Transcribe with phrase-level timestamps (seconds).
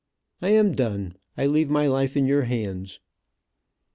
[0.41, 1.13] I am done.
[1.37, 2.99] I leave my life in your hands."